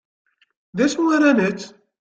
D 0.77 0.79
acu 0.85 1.03
ara 1.15 1.31
nečč? 1.37 1.61